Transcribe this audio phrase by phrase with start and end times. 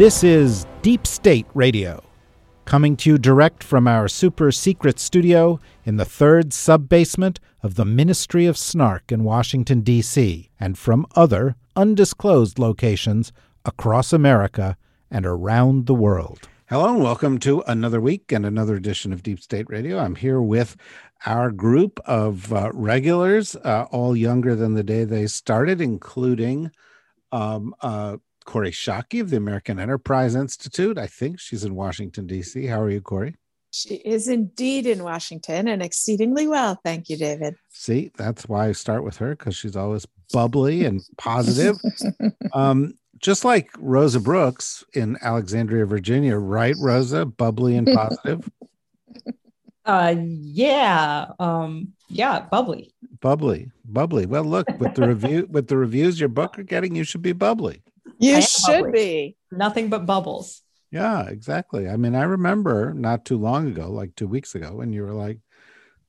[0.00, 2.02] This is Deep State Radio,
[2.64, 7.74] coming to you direct from our super secret studio in the third sub basement of
[7.74, 13.30] the Ministry of Snark in Washington, D.C., and from other undisclosed locations
[13.66, 14.78] across America
[15.10, 16.48] and around the world.
[16.70, 19.98] Hello, and welcome to another week and another edition of Deep State Radio.
[19.98, 20.78] I'm here with
[21.26, 26.70] our group of uh, regulars, uh, all younger than the day they started, including
[27.32, 28.16] um, uh,
[28.50, 30.98] Kori Schake of the American Enterprise Institute.
[30.98, 32.66] I think she's in Washington, D.C.
[32.66, 33.36] How are you, Kori?
[33.70, 36.76] She is indeed in Washington and exceedingly well.
[36.84, 37.54] Thank you, David.
[37.68, 41.76] See, that's why I start with her because she's always bubbly and positive.
[42.52, 47.24] um, just like Rosa Brooks in Alexandria, Virginia, right, Rosa?
[47.26, 48.50] Bubbly and positive.
[49.86, 54.26] Uh, yeah, um, yeah, bubbly, bubbly, bubbly.
[54.26, 57.32] Well, look with the review with the reviews your book are getting, you should be
[57.32, 57.82] bubbly.
[58.20, 58.92] You should bubbly.
[58.92, 60.62] be nothing but bubbles.
[60.90, 61.88] Yeah, exactly.
[61.88, 65.12] I mean, I remember not too long ago, like two weeks ago, when you were
[65.12, 65.38] like,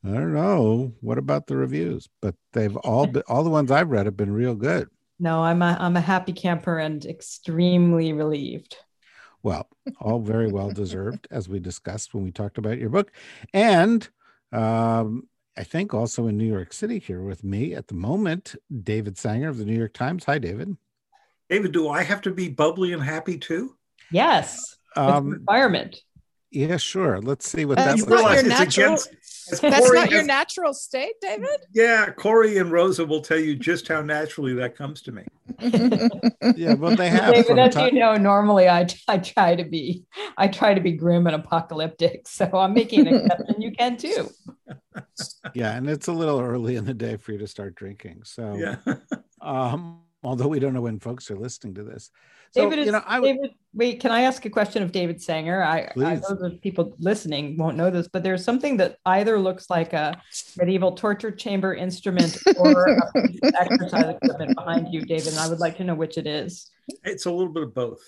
[0.04, 2.10] I don't know, what about the reviews?
[2.22, 4.90] But they've all been, all the ones I've read have been real good.
[5.20, 8.76] No, I'm a I'm a happy camper and extremely relieved.
[9.44, 9.68] Well,
[10.00, 13.12] all very well deserved, as we discussed when we talked about your book,
[13.54, 14.08] and
[14.52, 19.18] um, I think also in New York City here with me at the moment, David
[19.18, 20.26] Sanger of the New York Times.
[20.26, 20.76] Hi, David.
[21.52, 23.76] David, do I have to be bubbly and happy too?
[24.10, 24.78] Yes.
[24.96, 25.98] Um, requirement.
[26.50, 27.20] Yeah, sure.
[27.20, 28.46] Let's see what that's that looks like.
[28.46, 31.60] Natural, that's not has, your natural state, David?
[31.74, 35.24] Yeah, Kori and Rosa will tell you just how naturally that comes to me.
[36.56, 37.34] yeah, well, they have.
[37.34, 40.06] David, as you know, normally I, I try to be
[40.38, 42.30] I try to be grim and apocalyptic.
[42.30, 43.62] So I'm making an exception.
[43.62, 44.30] You can too.
[45.54, 48.22] Yeah, and it's a little early in the day for you to start drinking.
[48.24, 48.96] So yeah.
[49.42, 52.12] um although we don't know when folks are listening to this.
[52.54, 54.92] So, David, is, you know, I w- David, wait, can I ask a question of
[54.92, 55.64] David Sanger?
[55.64, 59.70] I, I know the people listening won't know this, but there's something that either looks
[59.70, 60.22] like a
[60.58, 62.98] medieval torture chamber instrument or
[63.60, 65.30] exercise equipment behind you, David.
[65.30, 66.70] And I would like to know which it is.
[67.06, 68.02] It's a little bit of both.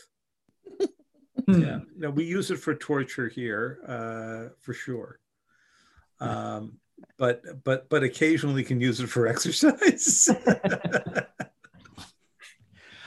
[1.49, 1.61] Hmm.
[1.61, 5.19] yeah, no, we use it for torture here, uh, for sure.
[6.21, 6.77] Um,
[7.17, 10.29] but but but occasionally can use it for exercise.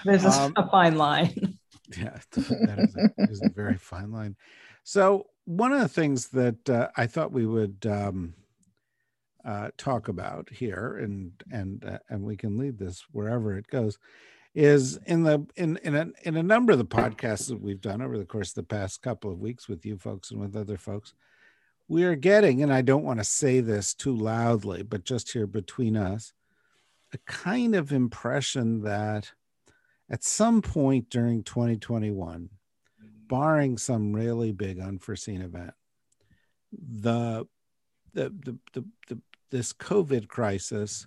[0.06, 1.59] There's a, um, a fine line.
[1.97, 4.37] Yeah, that is a, is a very fine line.
[4.84, 8.34] So one of the things that uh, I thought we would um,
[9.45, 13.99] uh, talk about here, and and uh, and we can lead this wherever it goes,
[14.55, 18.03] is in the in in a in a number of the podcasts that we've done
[18.03, 20.77] over the course of the past couple of weeks with you folks and with other
[20.77, 21.15] folks,
[21.89, 25.47] we are getting, and I don't want to say this too loudly, but just here
[25.47, 26.33] between us,
[27.12, 29.33] a kind of impression that
[30.11, 32.49] at some point during 2021,
[33.28, 35.75] barring some really big unforeseen event,
[36.72, 37.47] the
[38.15, 39.19] the, the, the, the
[39.50, 41.06] this COVID crisis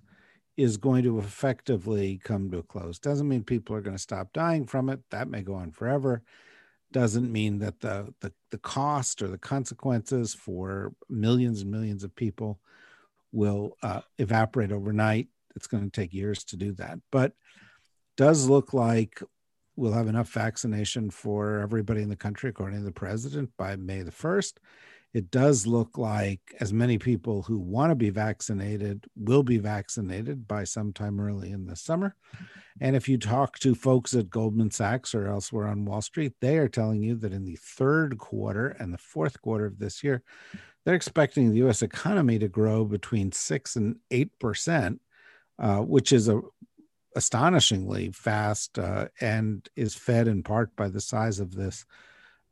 [0.58, 3.00] is going to effectively come to a close.
[3.00, 5.00] Doesn't mean people are going to stop dying from it.
[5.10, 6.22] That may go on forever.
[6.92, 12.16] Doesn't mean that the, the, the cost or the consequences for millions and millions of
[12.16, 12.60] people
[13.32, 15.28] will uh, evaporate overnight.
[15.56, 17.00] It's going to take years to do that.
[17.12, 17.34] But
[18.20, 19.24] does look like
[19.78, 24.02] we'll have enough vaccination for everybody in the country, according to the president, by May
[24.02, 24.56] the 1st.
[25.14, 30.50] It does look like as many people who want to be vaccinated will be vaccinated
[30.50, 32.14] by sometime early in the summer.
[32.82, 36.58] And if you talk to folks at Goldman Sachs or elsewhere on Wall Street, they
[36.58, 40.24] are telling you that in the third quarter and the fourth quarter of this year,
[40.84, 45.00] they're expecting the US economy to grow between 6 and 8%.
[45.60, 46.40] Uh, which is a
[47.16, 51.86] astonishingly fast uh, and is fed in part by the size of this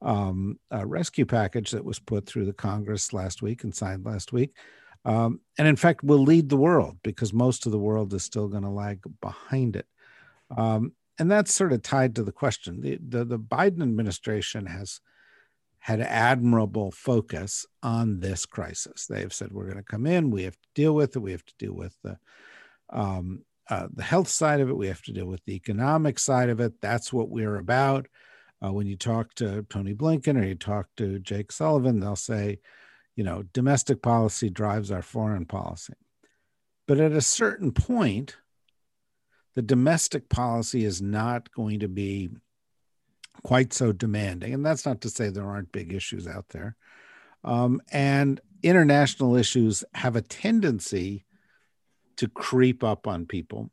[0.02, 4.32] um, uh, rescue package that was put through the Congress last week and signed last
[4.32, 4.54] week.
[5.06, 8.48] Um, and in fact, will lead the world because most of the world is still
[8.48, 9.88] going to lag behind it.
[10.56, 12.82] Um, and that's sort of tied to the question.
[12.82, 15.00] The, the, the Biden administration has
[15.80, 19.08] had admirable focus on this crisis.
[19.08, 21.32] They have said, we're going to come in, we have to deal with it, we
[21.32, 22.18] have to deal with the
[22.90, 24.78] um, uh, the health side of it.
[24.78, 26.80] We have to deal with the economic side of it.
[26.82, 28.08] That's what we're about.
[28.64, 32.60] Uh, when you talk to Tony Blinken or you talk to Jake Sullivan, they'll say,
[33.16, 35.94] you know, domestic policy drives our foreign policy.
[36.88, 38.38] But at a certain point,
[39.56, 42.30] the domestic policy is not going to be
[43.44, 44.54] quite so demanding.
[44.54, 46.76] And that's not to say there aren't big issues out there.
[47.44, 51.26] Um, and international issues have a tendency
[52.18, 53.70] to creep up on people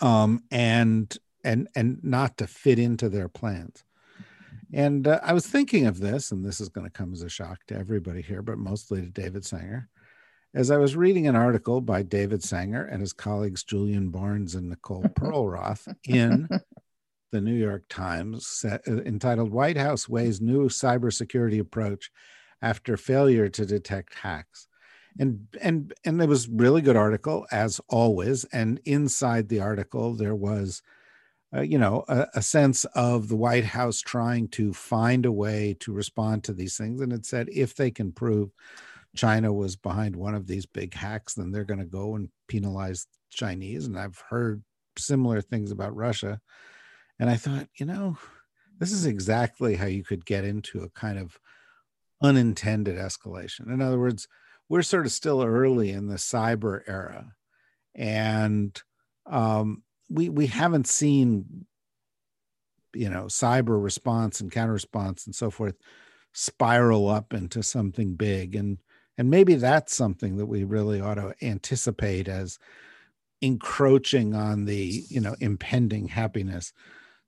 [0.00, 3.84] um, and and and not to fit into their plans.
[4.72, 7.28] And uh, I was thinking of this, and this is going to come as a
[7.28, 9.88] shock to everybody here, but mostly to David Sanger.
[10.54, 14.68] As I was reading an article by David Sanger and his colleagues Julian Barnes and
[14.68, 16.48] Nicole Perlroth in
[17.32, 22.10] the New York Times uh, entitled White House Weighs New Cybersecurity Approach
[22.62, 24.66] After Failure to Detect Hacks.
[25.18, 28.44] And and and it was really good article as always.
[28.44, 30.82] And inside the article there was,
[31.54, 35.76] uh, you know, a, a sense of the White House trying to find a way
[35.80, 37.00] to respond to these things.
[37.00, 38.50] And it said if they can prove
[39.16, 43.06] China was behind one of these big hacks, then they're going to go and penalize
[43.30, 43.86] Chinese.
[43.86, 44.62] And I've heard
[44.96, 46.40] similar things about Russia.
[47.18, 48.16] And I thought, you know,
[48.78, 51.38] this is exactly how you could get into a kind of
[52.22, 53.72] unintended escalation.
[53.72, 54.28] In other words,
[54.70, 57.34] we're sort of still early in the cyber era.
[57.94, 58.80] And
[59.26, 61.66] um, we we haven't seen
[62.94, 65.76] you know cyber response and counter response and so forth
[66.32, 68.78] spiral up into something big and
[69.16, 72.58] and maybe that's something that we really ought to anticipate as
[73.42, 76.72] encroaching on the you know impending happiness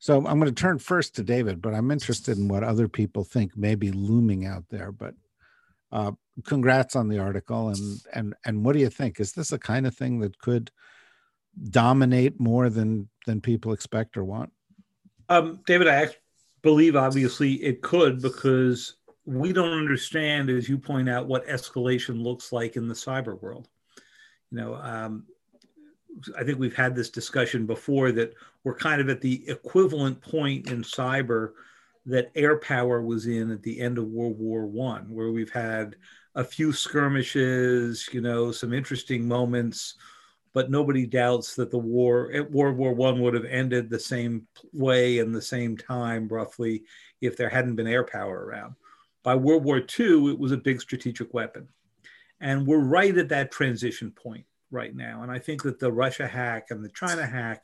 [0.03, 3.23] so I'm going to turn first to David, but I'm interested in what other people
[3.23, 4.91] think may be looming out there.
[4.91, 5.15] But
[5.93, 6.11] uh,
[6.45, 9.21] congrats on the article, and and and what do you think?
[9.21, 10.71] Is this a kind of thing that could
[11.71, 14.53] dominate more than than people expect or want?
[15.29, 16.09] Um, David, I
[16.63, 22.53] believe obviously it could because we don't understand, as you point out, what escalation looks
[22.53, 23.69] like in the cyber world.
[24.51, 25.25] You know, um,
[26.39, 30.71] I think we've had this discussion before that we're kind of at the equivalent point
[30.71, 31.53] in cyber
[32.07, 35.97] that air power was in at the end of World War One, where we've had
[36.35, 39.95] a few skirmishes, you know, some interesting moments,
[40.55, 44.47] but nobody doubts that the war eh, World War One would have ended the same
[44.73, 46.85] way and the same time, roughly,
[47.21, 48.75] if there hadn't been air power around.
[49.23, 51.69] By World War II, it was a big strategic weapon.
[52.41, 55.23] And we're right at that transition point right now.
[55.23, 57.63] And I think that the Russia hack and the China hack,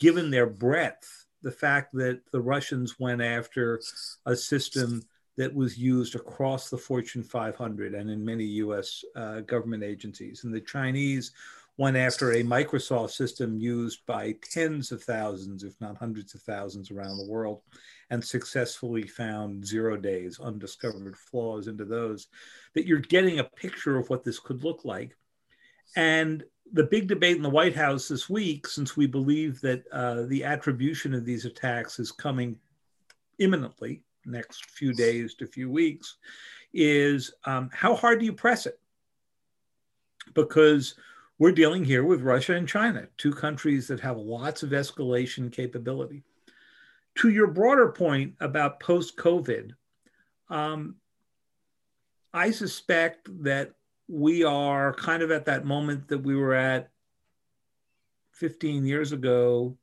[0.00, 3.80] given their breadth, the fact that the Russians went after
[4.24, 5.02] a system
[5.36, 10.54] that was used across the Fortune 500 and in many US uh, government agencies, and
[10.54, 11.32] the Chinese
[11.78, 16.90] went after a Microsoft system used by tens of thousands, if not hundreds of thousands
[16.90, 17.60] around the world,
[18.10, 22.28] and successfully found zero days, undiscovered flaws into those,
[22.74, 25.16] that you're getting a picture of what this could look like.
[25.96, 30.22] And the big debate in the White House this week, since we believe that uh,
[30.22, 32.56] the attribution of these attacks is coming
[33.38, 36.16] imminently, next few days to few weeks,
[36.72, 38.78] is um, how hard do you press it?
[40.34, 40.94] Because
[41.38, 46.22] we're dealing here with Russia and China, two countries that have lots of escalation capability.
[47.16, 49.72] To your broader point about post COVID,
[50.48, 50.96] um,
[52.32, 53.72] I suspect that
[54.08, 56.90] we are kind of at that moment that we were at
[58.32, 59.76] 15 years ago,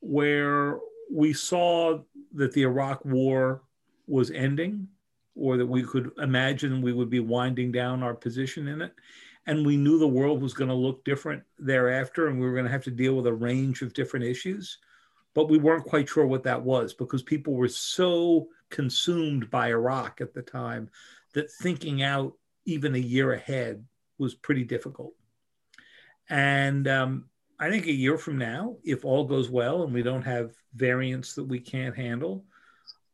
[0.00, 0.78] where
[1.10, 2.00] we saw
[2.36, 3.62] that the Iraq war
[4.06, 4.88] was ending,
[5.34, 8.92] or that we could imagine we would be winding down our position in it.
[9.46, 12.64] And we knew the world was going to look different thereafter, and we were going
[12.64, 14.78] to have to deal with a range of different issues.
[15.34, 20.20] But we weren't quite sure what that was because people were so consumed by Iraq
[20.20, 20.90] at the time
[21.34, 22.32] that thinking out
[22.64, 23.84] even a year ahead
[24.18, 25.12] was pretty difficult.
[26.28, 27.26] And um,
[27.58, 31.34] I think a year from now, if all goes well and we don't have variants
[31.34, 32.44] that we can't handle,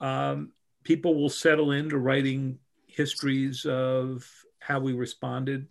[0.00, 5.66] um, people will settle into writing histories of how we responded,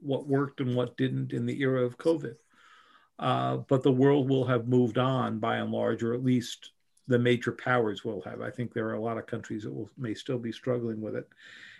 [0.00, 2.36] what worked and what didn't in the era of COVID.
[3.18, 6.70] Uh, but the world will have moved on by and large, or at least
[7.08, 8.40] the major powers will have.
[8.40, 11.16] I think there are a lot of countries that will may still be struggling with
[11.16, 11.28] it.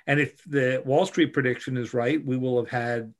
[0.06, 3.14] And if the Wall Street prediction is right, we will have had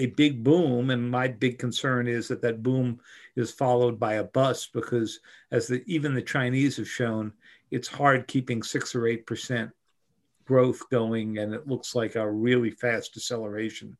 [0.00, 0.90] a big boom.
[0.90, 3.00] And my big concern is that that boom
[3.36, 7.32] is followed by a bust because, as the, even the Chinese have shown,
[7.70, 9.70] it's hard keeping six or eight percent
[10.44, 13.96] growth going, and it looks like a really fast deceleration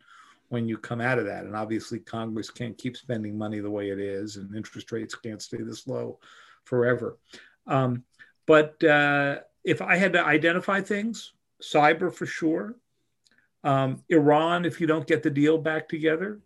[0.49, 1.45] when you come out of that.
[1.45, 5.43] And obviously, Congress can't keep spending money the way it is, and interest rates can't
[5.43, 6.19] stay this low
[6.65, 7.19] forever.
[7.67, 8.03] Um,
[8.47, 12.75] but uh, if I had to identify things, cyber for sure.
[13.63, 16.41] Um, Iran, if you don't get the deal back together,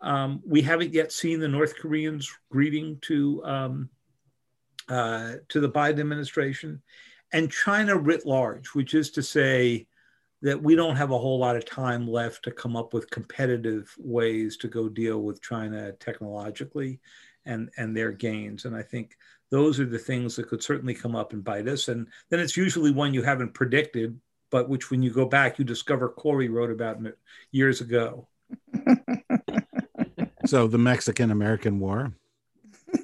[0.00, 3.88] um, we haven't yet seen the North Koreans greeting to um,
[4.88, 6.82] uh, to the Biden administration,
[7.32, 9.86] and China writ large, which is to say
[10.42, 13.94] that we don't have a whole lot of time left to come up with competitive
[13.96, 16.98] ways to go deal with China technologically
[17.46, 18.64] and and their gains.
[18.64, 19.16] And I think
[19.50, 21.88] those are the things that could certainly come up and bite us.
[21.88, 24.18] And then it's usually one you haven't predicted,
[24.52, 26.98] but which when you go back, you discover Kori wrote about
[27.50, 28.28] years ago.
[30.46, 32.12] so the Mexican American War.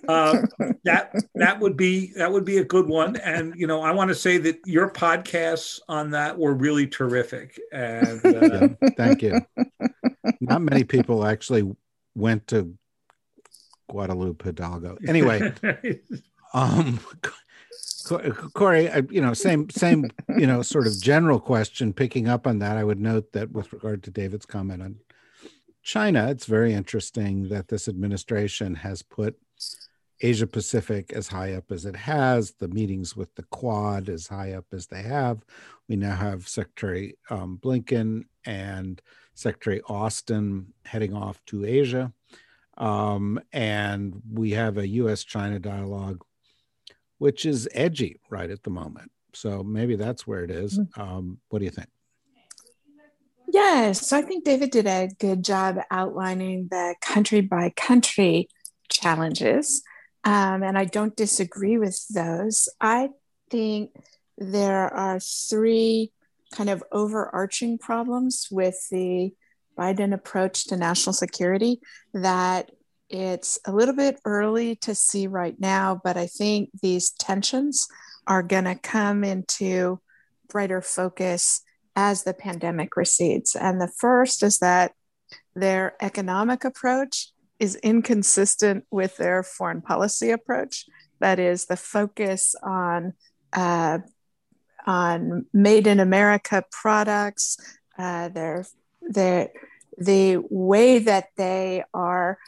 [0.07, 0.43] Uh,
[0.85, 4.09] that that would be that would be a good one, and you know I want
[4.09, 7.59] to say that your podcasts on that were really terrific.
[7.73, 9.40] And uh, yeah, thank you.
[10.40, 11.75] Not many people actually
[12.14, 12.76] went to
[13.88, 14.99] Guadalupe Hidalgo.
[15.07, 15.55] Anyway,
[16.55, 17.00] um,
[18.55, 21.93] Kori, you know, same, same, you know, sort of general question.
[21.93, 24.97] Picking up on that, I would note that with regard to David's comment on
[25.83, 29.37] China, it's very interesting that this administration has put
[30.21, 34.53] Asia Pacific as high up as it has, the meetings with the Quad as high
[34.53, 35.45] up as they have.
[35.89, 39.01] We now have Secretary um, Blinken and
[39.35, 42.13] Secretary Austin heading off to Asia.
[42.77, 46.25] Um, and we have a US China dialogue,
[47.19, 49.11] which is edgy right at the moment.
[49.35, 50.79] So maybe that's where it is.
[50.79, 51.01] Mm-hmm.
[51.01, 51.89] Um, what do you think?
[53.51, 58.49] Yes, I think David did a good job outlining the country by country
[58.91, 59.83] challenges.
[60.25, 62.69] Um, and I don't disagree with those.
[62.81, 63.11] I
[63.51, 63.91] think
[64.37, 66.13] there are three
[66.53, 69.33] kind of overarching problems with the
[69.79, 71.81] Biden approach to national security
[72.13, 72.71] that
[73.09, 77.88] it's a little bit early to see right now, but I think these tensions
[78.27, 80.00] are going to come into
[80.49, 81.62] brighter focus
[81.97, 83.57] as the pandemic recedes.
[83.57, 84.93] And the first is that
[85.55, 90.85] their economic approach is inconsistent with their foreign policy approach.
[91.21, 93.15] That is the focus on
[93.53, 93.99] uh,
[94.87, 97.59] on made in America products,
[97.99, 98.65] uh, their
[99.00, 99.49] their
[99.97, 102.38] the way that they are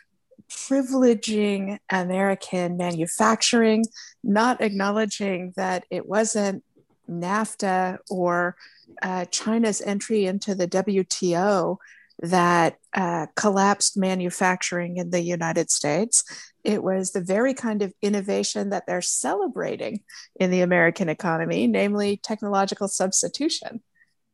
[0.51, 3.85] privileging American manufacturing,
[4.23, 6.65] not acknowledging that it wasn't
[7.09, 8.57] NAFTA or
[9.03, 11.77] uh, China's entry into the WTO
[12.23, 16.23] that uh, collapsed manufacturing in the United States.
[16.65, 20.01] It was the very kind of innovation that they're celebrating
[20.37, 23.81] in the American economy, namely technological substitution,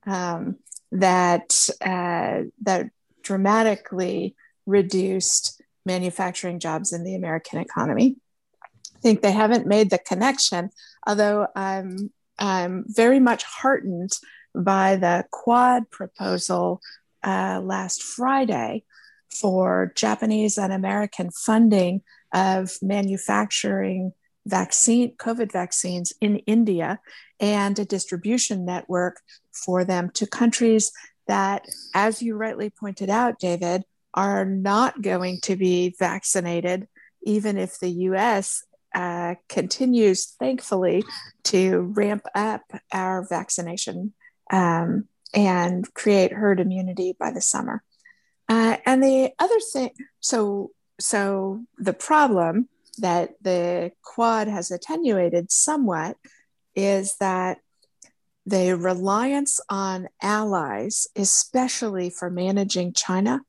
[0.06, 0.56] um,
[0.90, 2.90] that uh, that
[3.22, 4.34] dramatically
[4.66, 5.55] reduced
[5.86, 8.16] manufacturing jobs in the American economy.
[8.62, 10.70] I think they haven't made the connection,
[11.06, 14.12] although I'm, I'm very much heartened
[14.54, 16.80] by the Quad proposal
[17.22, 18.84] uh, last Friday
[19.30, 22.02] for Japanese and American funding
[22.32, 24.12] of manufacturing
[24.46, 27.00] vaccine COVID vaccines in India
[27.40, 29.20] and a distribution network
[29.52, 30.92] for them to countries
[31.26, 33.84] that, as you rightly pointed out, David,
[34.16, 36.88] are not going to be vaccinated,
[37.22, 41.04] even if the US uh, continues, thankfully,
[41.44, 44.14] to ramp up our vaccination
[44.50, 47.82] um, and create herd immunity by the summer.
[48.48, 52.68] Uh, and the other thing, so so the problem
[52.98, 56.16] that the quad has attenuated somewhat
[56.74, 57.58] is that
[58.46, 63.40] the reliance on allies, especially for managing China,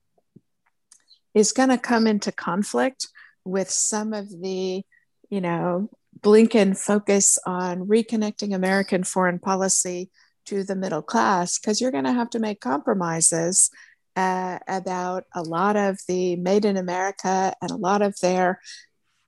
[1.37, 3.07] is going to come into conflict
[3.45, 4.83] with some of the,
[5.29, 5.89] you know,
[6.19, 10.09] Blinken focus on reconnecting American foreign policy
[10.47, 13.69] to the middle class, because you're going to have to make compromises
[14.15, 18.59] uh, about a lot of the made in America and a lot of their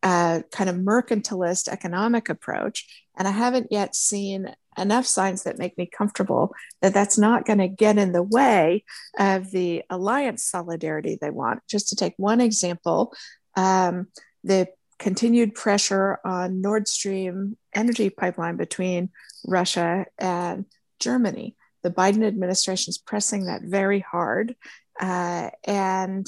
[0.01, 3.06] uh, kind of mercantilist economic approach.
[3.18, 4.48] And I haven't yet seen
[4.79, 8.83] enough signs that make me comfortable that that's not going to get in the way
[9.17, 11.62] of the alliance solidarity they want.
[11.67, 13.13] Just to take one example,
[13.55, 14.07] um,
[14.43, 14.67] the
[14.98, 19.09] continued pressure on Nord Stream energy pipeline between
[19.45, 20.65] Russia and
[21.00, 21.55] Germany.
[21.83, 24.55] The Biden administration is pressing that very hard.
[25.00, 26.27] Uh, and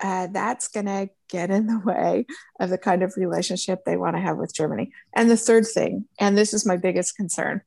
[0.00, 2.26] uh, that's going to get in the way
[2.60, 4.92] of the kind of relationship they want to have with Germany.
[5.14, 7.62] And the third thing, and this is my biggest concern,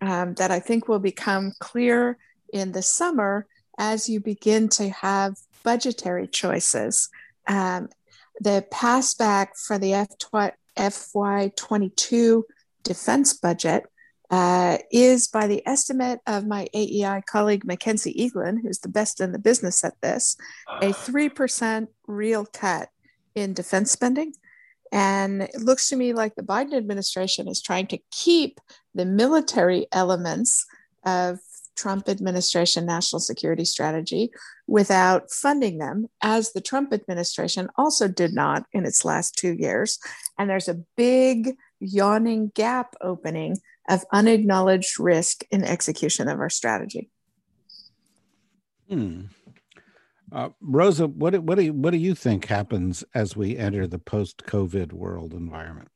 [0.00, 2.18] um, that I think will become clear
[2.52, 3.46] in the summer
[3.78, 7.08] as you begin to have budgetary choices.
[7.46, 7.88] Um,
[8.40, 9.92] the passback for the
[10.76, 12.42] FY22
[12.82, 13.84] defense budget
[14.30, 19.32] uh, is, by the estimate of my AEI colleague Mackenzie Eaglen, who's the best in
[19.32, 20.36] the business at this,
[20.82, 22.90] a 3% real cut
[23.34, 24.34] in defense spending.
[24.92, 28.60] And it looks to me like the Biden administration is trying to keep
[28.94, 30.66] the military elements
[31.04, 31.38] of
[31.76, 34.30] Trump administration national security strategy
[34.66, 39.98] without funding them, as the Trump administration also did not in its last two years.
[40.38, 47.10] And there's a big yawning gap opening of unacknowledged risk in execution of our strategy.
[48.88, 49.26] Hmm.
[50.30, 53.98] Uh, Rosa, what what do you, what do you think happens as we enter the
[53.98, 55.88] post-COVID world environment?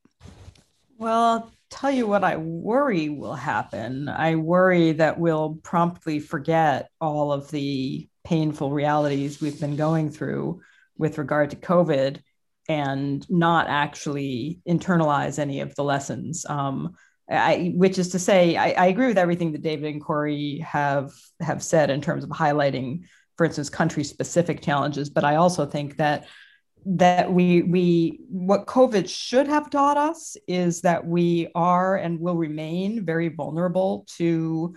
[0.99, 4.09] Well, I'll tell you what I worry will happen.
[4.09, 10.61] I worry that we'll promptly forget all of the painful realities we've been going through
[10.97, 12.21] with regard to COVID
[12.69, 16.47] and not actually internalize any of the lessons.
[16.49, 16.95] Um,
[17.29, 21.13] I, which is to say, I, I, agree with everything that David and Kori have
[21.41, 23.05] have said in terms of highlighting,
[23.43, 25.11] for instance, country specific challenges.
[25.11, 26.27] But I also think that
[26.87, 32.37] that we we what COVID should have taught us is that we are and will
[32.37, 34.77] remain very vulnerable to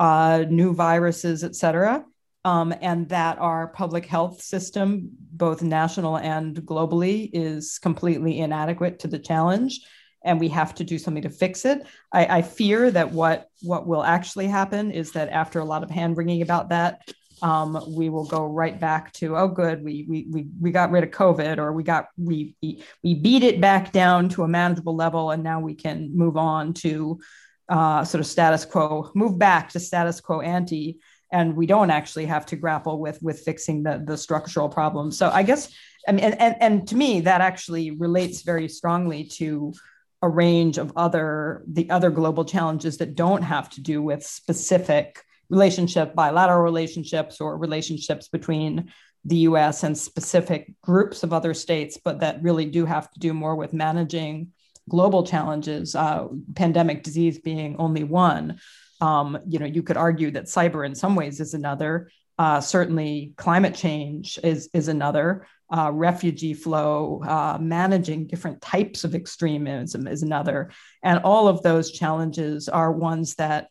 [0.00, 2.04] uh, new viruses, et cetera.
[2.44, 9.08] Um, and that our public health system, both national and globally, is completely inadequate to
[9.08, 9.82] the challenge
[10.24, 11.86] and we have to do something to fix it.
[12.12, 15.90] I, I, fear that what what will actually happen is that after a lot of
[15.90, 17.10] hand wringing about that,
[17.42, 21.04] um, we will go right back to oh good we, we we we got rid
[21.04, 22.54] of COVID or we got we
[23.02, 26.74] we beat it back down to a manageable level and now we can move on
[26.74, 27.18] to
[27.70, 30.98] uh, sort of status quo, move back to status quo ante.
[31.32, 35.16] And we don't actually have to grapple with with fixing the, the structural problems.
[35.16, 35.72] So I guess
[36.08, 39.72] I mean, and, and, and to me, that actually relates very strongly to
[40.22, 45.22] a range of other the other global challenges that don't have to do with specific
[45.50, 48.90] relationship bilateral relationships or relationships between
[49.24, 53.34] the US and specific groups of other states but that really do have to do
[53.34, 54.52] more with managing
[54.88, 58.60] global challenges uh, pandemic disease being only one.
[59.00, 62.10] Um, you know you could argue that cyber in some ways is another.
[62.38, 65.46] Uh, certainly climate change is is another.
[65.72, 70.68] Uh, refugee flow, uh, managing different types of extremism is another.
[71.04, 73.68] And all of those challenges are ones that,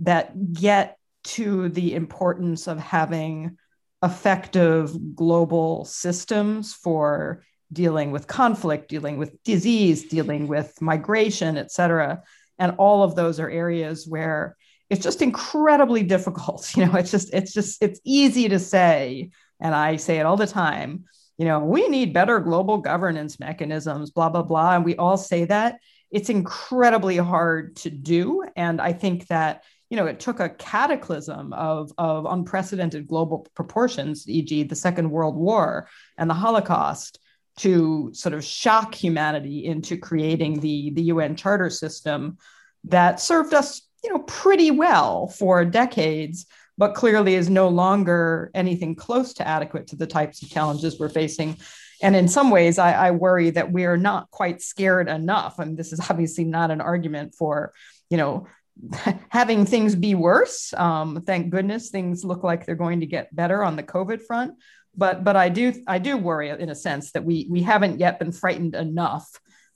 [0.00, 3.56] that get to the importance of having
[4.02, 12.22] effective global systems for dealing with conflict, dealing with disease, dealing with migration, et cetera.
[12.58, 14.56] And all of those are areas where
[14.88, 16.72] it's just incredibly difficult.
[16.76, 20.36] You know, it's just, it's just, it's easy to say, and I say it all
[20.36, 21.04] the time,
[21.38, 24.76] you know, we need better global governance mechanisms, blah, blah, blah.
[24.76, 25.80] And we all say that.
[26.10, 28.44] It's incredibly hard to do.
[28.54, 34.28] And I think that, you know, it took a cataclysm of, of unprecedented global proportions,
[34.28, 37.20] e.g., the Second World War and the Holocaust,
[37.58, 42.36] to sort of shock humanity into creating the, the UN Charter system
[42.84, 46.46] that served us, you know, pretty well for decades
[46.78, 51.08] but clearly is no longer anything close to adequate to the types of challenges we're
[51.08, 51.56] facing.
[52.02, 55.58] And in some ways, I, I worry that we are not quite scared enough.
[55.58, 57.72] And this is obviously not an argument for,
[58.10, 58.46] you know,
[59.28, 60.72] having things be worse.
[60.74, 64.54] Um, thank goodness things look like they're going to get better on the COVID front.
[64.96, 68.18] But but I do I do worry in a sense that we we haven't yet
[68.18, 69.28] been frightened enough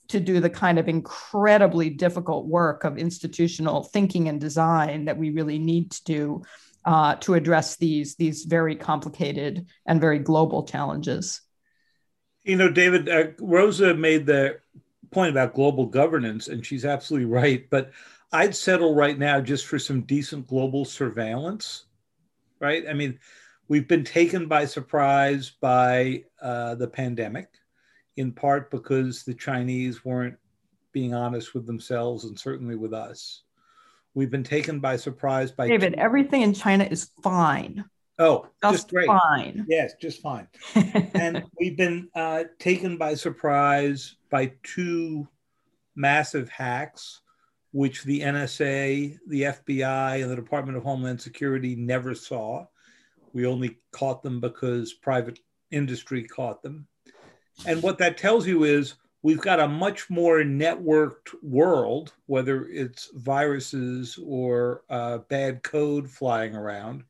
[0.09, 5.31] to do the kind of incredibly difficult work of institutional thinking and design that we
[5.31, 6.43] really need to do
[6.85, 11.43] uh, to address these these very complicated and very global challenges.
[12.43, 14.59] You know, David, uh, Rosa made the
[15.11, 17.69] point about global governance, and she's absolutely right.
[17.69, 17.91] But
[18.33, 21.87] I'd settle right now just for some decent global surveillance,
[22.61, 22.85] right?
[22.89, 23.19] I mean,
[23.69, 27.49] we've been taken by surprise by uh, the pandemic,
[28.17, 30.37] in part because the Chinese weren't
[30.93, 33.43] being honest with themselves and certainly with us.
[34.15, 35.95] We've been taken by surprise by David.
[35.95, 37.85] Everything in China is fine.
[38.19, 39.07] Oh, just, just great.
[39.07, 39.67] Fine.
[39.69, 40.47] Yes, just fine.
[40.75, 45.27] and we've been uh, taken by surprise by two
[45.95, 47.23] massive hacks,
[47.73, 52.67] which the NSA, the FBI, and the Department of Homeland Security never saw.
[53.33, 55.39] We only caught them because private
[55.71, 56.87] industry caught them.
[57.67, 63.11] And what that tells you is we've got a much more networked world, whether it's
[63.15, 67.05] viruses or uh, bad code flying around.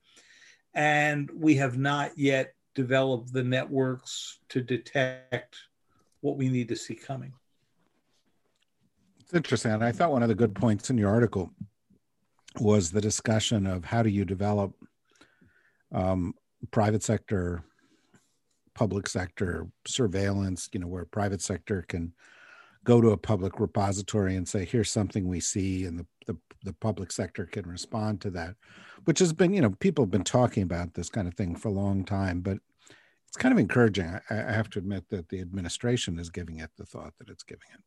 [0.74, 5.56] And we have not yet developed the networks to detect
[6.20, 7.32] what we need to see coming.
[9.30, 9.70] It's interesting.
[9.70, 11.52] And I thought one of the good points in your article
[12.58, 14.74] was the discussion of how do you develop
[15.94, 16.34] um,
[16.72, 17.62] private sector,
[18.74, 22.12] public sector surveillance, you know, where private sector can
[22.82, 26.72] go to a public repository and say, here's something we see, and the, the, the
[26.72, 28.56] public sector can respond to that,
[29.04, 31.68] which has been, you know, people have been talking about this kind of thing for
[31.68, 32.58] a long time, but
[33.28, 34.06] it's kind of encouraging.
[34.28, 37.44] I, I have to admit that the administration is giving it the thought that it's
[37.44, 37.80] giving it.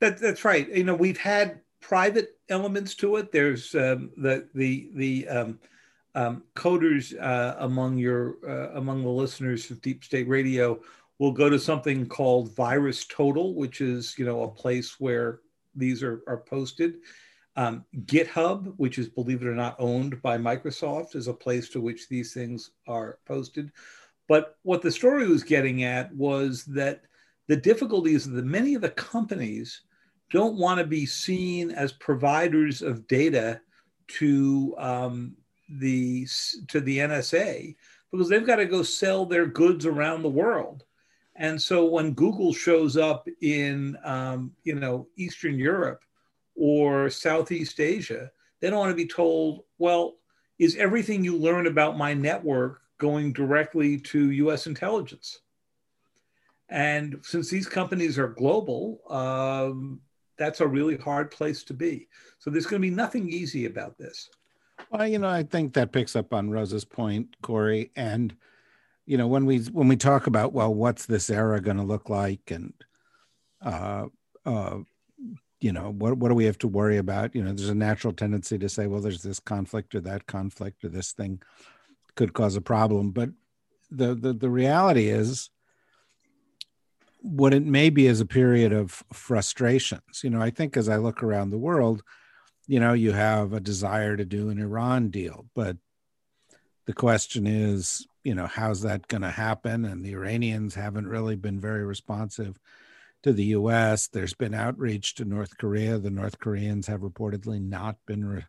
[0.00, 0.68] That, that's right.
[0.68, 3.32] You know, we've had private elements to it.
[3.32, 5.58] There's um, the the the um,
[6.14, 10.80] um, coders uh, among your uh, among the listeners of Deep State Radio
[11.18, 15.40] will go to something called Virus Total, which is you know a place where
[15.74, 16.94] these are are posted.
[17.58, 21.80] Um, GitHub, which is believe it or not owned by Microsoft, is a place to
[21.80, 23.72] which these things are posted.
[24.28, 27.02] But what the story was getting at was that
[27.48, 29.82] the difficulty is that many of the companies
[30.30, 33.60] don't want to be seen as providers of data
[34.08, 35.36] to um,
[35.68, 36.26] the
[36.68, 37.76] to the NSA
[38.10, 40.84] because they've got to go sell their goods around the world.
[41.36, 46.02] And so when Google shows up in um, you know Eastern Europe
[46.54, 48.30] or Southeast Asia,
[48.60, 50.14] they don't want to be told, well,
[50.58, 54.66] is everything you learn about my network going directly to U.S.
[54.66, 55.40] intelligence?
[56.68, 60.00] And since these companies are global, um,
[60.36, 62.08] that's a really hard place to be.
[62.38, 64.28] So there's going to be nothing easy about this.
[64.90, 67.90] Well, you know, I think that picks up on Rosa's point, Kori.
[67.96, 68.34] And
[69.06, 72.08] you know, when we when we talk about well, what's this era going to look
[72.08, 72.72] like, and
[73.62, 74.06] uh,
[74.44, 74.78] uh,
[75.60, 77.34] you know, what what do we have to worry about?
[77.34, 80.84] You know, there's a natural tendency to say, well, there's this conflict or that conflict
[80.84, 81.40] or this thing
[82.16, 83.30] could cause a problem, but
[83.90, 85.50] the the, the reality is
[87.26, 90.22] what it may be is a period of frustrations.
[90.22, 92.02] You know, I think as I look around the world,
[92.68, 95.76] you know, you have a desire to do an Iran deal, but
[96.86, 99.84] the question is, you know, how's that going to happen?
[99.84, 102.60] And the Iranians haven't really been very responsive
[103.24, 104.06] to the US.
[104.06, 105.98] There's been outreach to North Korea.
[105.98, 108.44] The North Koreans have reportedly not been re-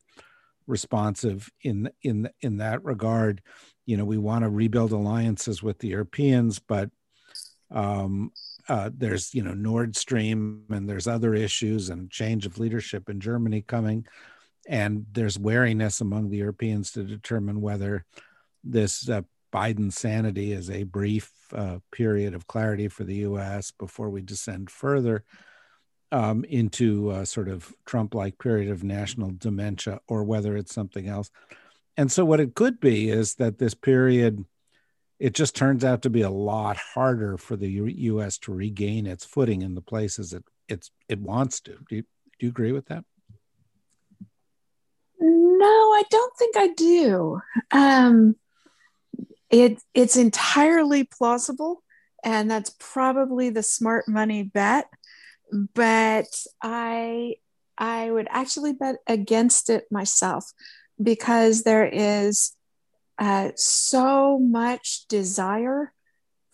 [0.68, 3.42] responsive in in in that regard.
[3.88, 6.92] You know, we want to rebuild alliances with the Europeans, but
[7.72, 8.32] um,
[8.70, 13.20] uh, there's you know Nord Stream and there's other issues and change of leadership in
[13.20, 14.06] Germany coming,
[14.68, 18.06] and there's wariness among the Europeans to determine whether
[18.64, 19.22] this uh,
[19.54, 23.72] Biden sanity is a brief uh, period of clarity for the U.S.
[23.72, 25.24] before we descend further
[26.12, 31.32] um, into a sort of Trump-like period of national dementia, or whether it's something else.
[31.96, 34.46] And so, what it could be is that this period
[35.20, 38.38] it just turns out to be a lot harder for the U.S.
[38.40, 41.78] to regain its footing in the places it it's it wants to.
[41.90, 43.04] Do you, do you agree with that?
[45.20, 47.40] No, I don't think I do.
[47.72, 48.36] Um,
[49.50, 51.84] it it's entirely plausible,
[52.24, 54.88] and that's probably the smart money bet.
[55.74, 56.28] But
[56.62, 57.36] I
[57.78, 60.52] I would actually bet against it myself
[61.02, 62.57] because there is
[63.20, 65.94] uh, so much desire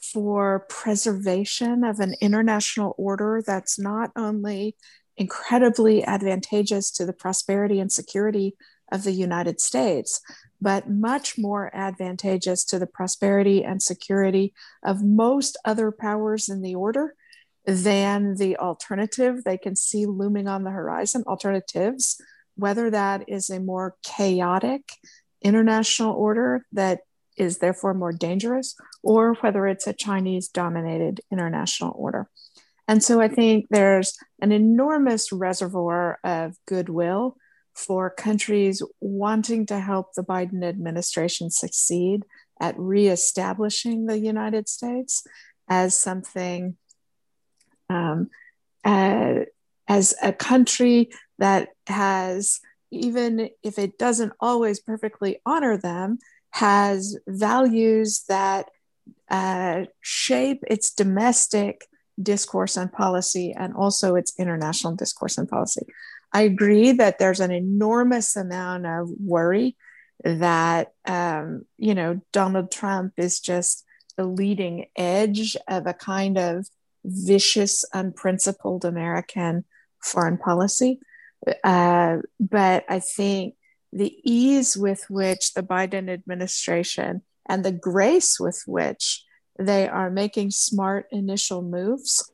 [0.01, 4.75] for preservation of an international order that's not only
[5.15, 8.55] incredibly advantageous to the prosperity and security
[8.91, 10.21] of the United States,
[10.61, 16.75] but much more advantageous to the prosperity and security of most other powers in the
[16.75, 17.15] order
[17.65, 19.43] than the alternative.
[19.43, 22.19] They can see looming on the horizon, alternatives,
[22.55, 24.93] whether that is a more chaotic
[25.43, 27.01] international order that
[27.37, 32.27] is therefore more dangerous, or whether it's a Chinese dominated international order.
[32.87, 37.37] And so I think there's an enormous reservoir of goodwill
[37.73, 42.23] for countries wanting to help the Biden administration succeed
[42.59, 45.25] at reestablishing the United States
[45.67, 46.77] as something,
[47.89, 48.29] um,
[48.85, 49.39] uh,
[49.87, 52.59] as a country that has
[52.93, 56.19] even if it doesn't always perfectly honor them,
[56.51, 58.69] has values that
[59.29, 61.87] uh, shape its domestic
[62.21, 65.85] discourse and policy and also its international discourse and policy.
[66.31, 69.75] I agree that there's an enormous amount of worry
[70.23, 73.83] that, um, you know, Donald Trump is just
[74.15, 76.67] the leading edge of a kind of
[77.03, 79.65] vicious, unprincipled American
[80.01, 80.99] foreign policy.
[81.63, 83.55] Uh, but I think
[83.91, 89.23] the ease with which the Biden administration and the grace with which
[89.59, 92.31] they are making smart initial moves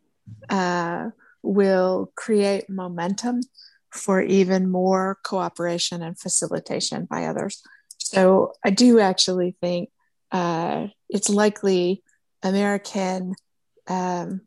[0.49, 1.09] uh,
[1.41, 3.41] will create momentum
[3.91, 7.61] for even more cooperation and facilitation by others.
[7.97, 9.89] So I do actually think
[10.31, 12.03] uh, it's likely
[12.43, 13.35] American
[13.87, 14.41] um,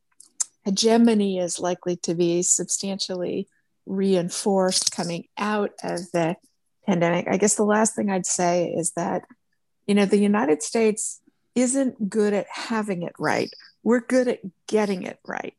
[0.64, 3.48] hegemony is likely to be substantially
[3.86, 6.36] reinforced coming out of the
[6.86, 7.26] pandemic.
[7.28, 9.24] I guess the last thing I'd say is that,
[9.86, 11.20] you know, the United States
[11.54, 13.50] isn't good at having it right.
[13.82, 15.54] We're good at getting it right.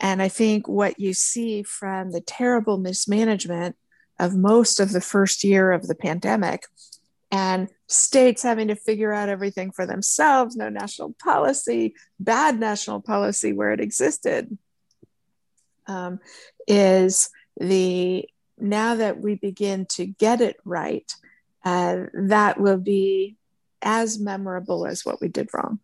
[0.00, 3.76] And I think what you see from the terrible mismanagement
[4.18, 6.66] of most of the first year of the pandemic
[7.30, 13.52] and states having to figure out everything for themselves, no national policy, bad national policy
[13.52, 14.56] where it existed,
[15.86, 16.20] um,
[16.68, 21.12] is the now that we begin to get it right,
[21.64, 23.36] uh, that will be
[23.82, 25.80] as memorable as what we did wrong.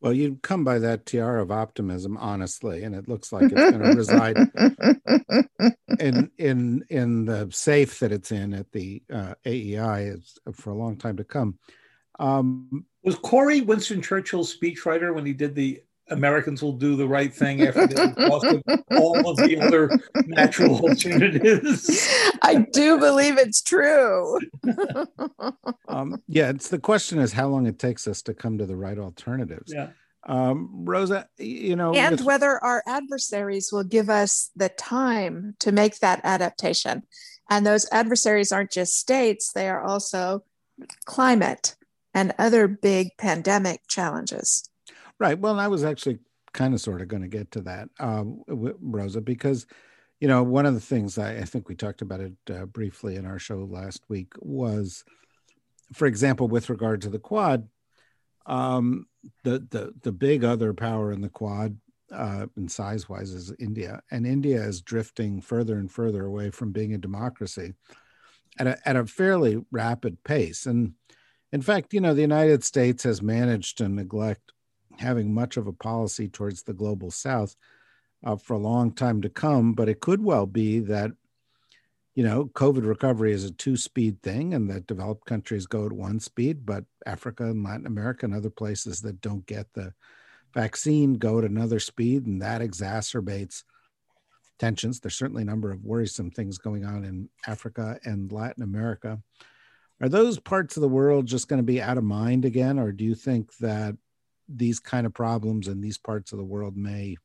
[0.00, 3.78] Well, you'd come by that tiara of optimism, honestly, and it looks like it's going
[3.78, 4.36] to reside
[6.00, 10.14] in in in the safe that it's in at the uh, AEI
[10.54, 11.56] for a long time to come.
[12.18, 17.32] Um, was Kori Winston Churchill's speechwriter when he did the Americans will do the right
[17.32, 19.90] thing after they've exhausted all of the other
[20.26, 22.08] natural alternatives.
[22.42, 24.38] I do believe it's true.
[25.88, 28.76] um, yeah, it's the question is how long it takes us to come to the
[28.76, 29.72] right alternatives.
[29.74, 29.90] Yeah.
[30.24, 35.72] Um, Rosa, you know, and with- whether our adversaries will give us the time to
[35.72, 37.02] make that adaptation.
[37.50, 40.44] And those adversaries aren't just states, they are also
[41.04, 41.74] climate
[42.14, 44.68] and other big pandemic challenges.
[45.18, 45.38] Right.
[45.38, 46.18] Well, I was actually
[46.52, 49.66] kind of sort of going to get to that, um, Rosa, because,
[50.20, 53.16] you know, one of the things I, I think we talked about it uh, briefly
[53.16, 55.04] in our show last week was,
[55.92, 57.68] for example, with regard to the Quad,
[58.46, 59.06] um,
[59.44, 61.76] the the the big other power in the Quad,
[62.12, 66.72] uh, in size wise, is India, and India is drifting further and further away from
[66.72, 67.74] being a democracy
[68.58, 70.94] at a at a fairly rapid pace, and
[71.52, 74.52] in fact, you know, the United States has managed to neglect
[74.98, 77.56] having much of a policy towards the global south
[78.24, 79.72] uh, for a long time to come.
[79.72, 81.10] But it could well be that,
[82.14, 85.92] you know, COVID recovery is a two speed thing and that developed countries go at
[85.92, 89.92] one speed, but Africa and Latin America and other places that don't get the
[90.54, 92.26] vaccine go at another speed.
[92.26, 93.64] And that exacerbates
[94.58, 95.00] tensions.
[95.00, 99.20] There's certainly a number of worrisome things going on in Africa and Latin America.
[100.00, 102.78] Are those parts of the world just going to be out of mind again?
[102.78, 103.96] Or do you think that
[104.48, 107.16] these kind of problems in these parts of the world may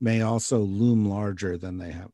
[0.00, 2.10] may also loom larger than they have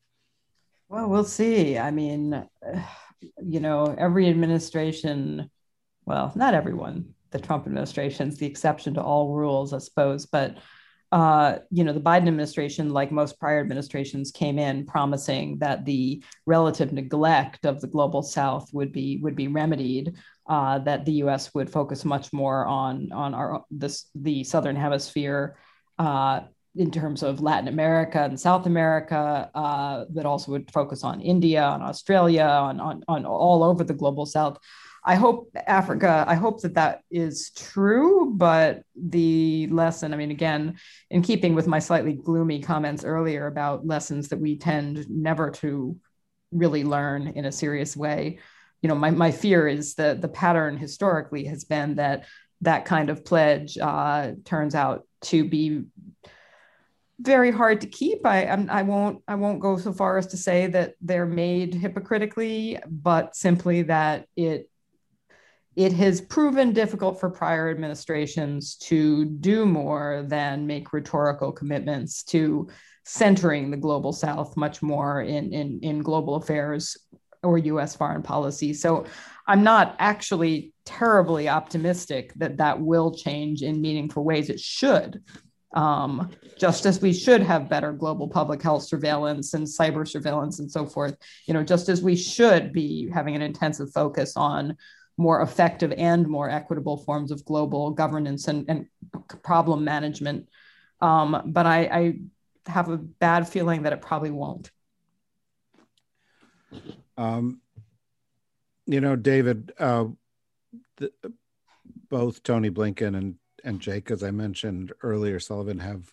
[0.88, 2.46] well we'll see i mean
[3.42, 5.50] you know every administration
[6.06, 10.58] well not everyone the trump administration is the exception to all rules i suppose but
[11.12, 16.24] uh, you know, the Biden administration, like most prior administrations, came in promising that the
[16.46, 20.16] relative neglect of the global South would be would be remedied.
[20.52, 21.54] Uh, that the U.S.
[21.54, 25.56] would focus much more on on our this the Southern Hemisphere.
[25.98, 26.40] Uh,
[26.76, 31.62] in terms of Latin America and South America, uh, but also would focus on India,
[31.62, 34.58] on Australia, on, on, on all over the global South.
[35.04, 40.76] I hope Africa, I hope that that is true, but the lesson, I mean, again,
[41.10, 45.96] in keeping with my slightly gloomy comments earlier about lessons that we tend never to
[46.52, 48.38] really learn in a serious way,
[48.82, 52.26] you know, my, my fear is that the pattern historically has been that
[52.60, 55.84] that kind of pledge uh, turns out to be
[57.20, 58.26] very hard to keep.
[58.26, 61.74] I I'm, I won't I won't go so far as to say that they're made
[61.74, 64.68] hypocritically, but simply that it
[65.74, 72.68] it has proven difficult for prior administrations to do more than make rhetorical commitments to
[73.04, 76.96] centering the global south much more in, in, in global affairs
[77.42, 78.72] or US foreign policy.
[78.72, 79.06] So
[79.46, 84.48] I'm not actually terribly optimistic that that will change in meaningful ways.
[84.48, 85.22] It should.
[85.74, 90.70] Um, just as we should have better global public health surveillance and cyber surveillance and
[90.70, 94.76] so forth, you know, just as we should be having an intensive focus on
[95.16, 98.86] more effective and more equitable forms of global governance and, and
[99.42, 100.48] problem management.
[101.00, 102.14] Um, but I, I,
[102.66, 104.70] have a bad feeling that it probably won't.
[107.16, 107.60] Um,
[108.86, 110.06] you know, David, uh,
[110.96, 111.12] the,
[112.08, 116.12] both Tony Blinken and, and Jake, as I mentioned earlier, Sullivan have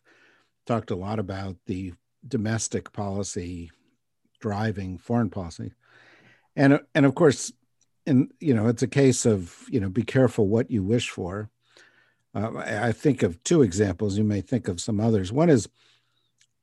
[0.65, 1.93] talked a lot about the
[2.27, 3.71] domestic policy
[4.39, 5.73] driving foreign policy.
[6.55, 7.51] And, and of course,
[8.09, 11.49] and you know it's a case of you know be careful what you wish for.
[12.35, 14.17] Uh, i think of two examples.
[14.17, 15.31] You may think of some others.
[15.31, 15.69] One is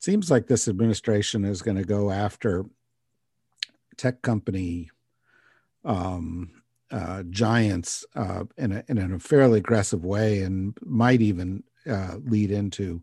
[0.01, 2.65] seems like this administration is going to go after
[3.97, 4.91] tech company
[5.85, 6.51] um,
[6.91, 12.51] uh, giants uh, in, a, in a fairly aggressive way and might even uh, lead
[12.51, 13.03] into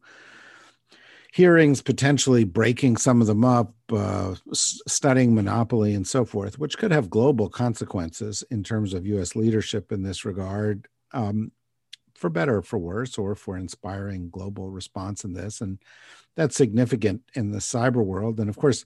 [1.34, 6.92] hearings potentially breaking some of them up, uh, studying monopoly and so forth, which could
[6.92, 9.36] have global consequences in terms of U.S.
[9.36, 11.52] leadership in this regard, um,
[12.14, 15.60] for better or for worse, or for inspiring global response in this.
[15.60, 15.80] And
[16.36, 18.40] that's significant in the cyber world.
[18.40, 18.86] And of course,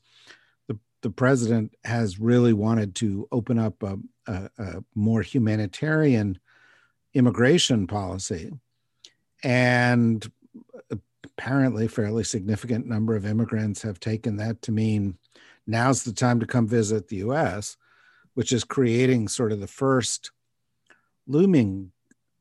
[1.02, 6.40] the, president has really wanted to open up a, a, a more humanitarian
[7.14, 8.52] immigration policy.
[9.44, 10.30] And
[11.24, 15.18] apparently fairly significant number of immigrants have taken that to mean
[15.68, 17.78] now's the time to come visit the US,
[18.34, 20.32] which is creating sort of the first
[21.28, 21.92] looming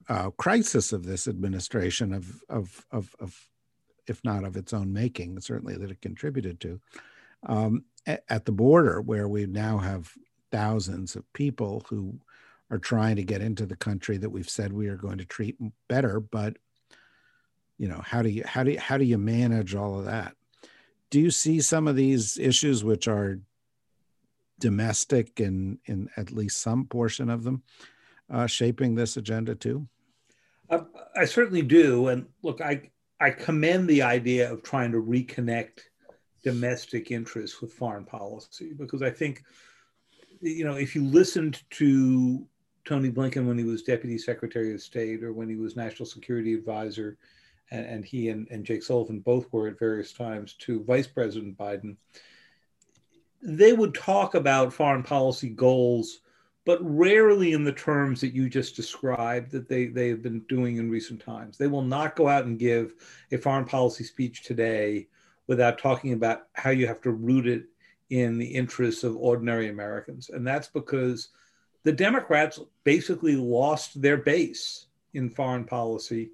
[0.09, 3.49] uh, crisis of this administration of, of, of, of,
[4.07, 6.81] if not of its own making, certainly that it contributed to,
[7.47, 10.12] um, at, the border, where we now have
[10.53, 12.19] thousands of people who
[12.71, 15.57] are trying to get into the country that we've said we are going to treat
[15.88, 16.57] better, but
[17.79, 20.35] you know how do you how do you, how do you manage all of that?
[21.11, 23.38] Do you see some of these issues which are
[24.59, 27.62] domestic and in at least some portion of them
[28.31, 29.87] uh, shaping this agenda too?
[30.69, 30.81] Uh,
[31.14, 32.90] i certainly do and look i
[33.21, 35.81] i commend the idea of trying to reconnect
[36.47, 39.43] domestic interests with foreign policy because i think
[40.41, 42.47] you know if you listened to
[42.85, 46.55] tony blinken when he was deputy secretary of state or when he was national security
[46.55, 47.19] advisor
[47.73, 51.59] and, and he and, and Jake Sullivan both were at various times to Vice President
[51.59, 51.97] Biden,
[53.43, 56.21] they would talk about foreign policy goals,
[56.65, 60.77] but rarely in the terms that you just described that they, they have been doing
[60.77, 61.59] in recent times.
[61.59, 62.95] They will not go out and give
[63.33, 65.09] a foreign policy speech today
[65.47, 67.65] without talking about how you have to root it
[68.11, 70.31] in the interests of ordinary Americans.
[70.31, 71.29] And that's because
[71.83, 76.31] the Democrats basically lost their base in foreign policy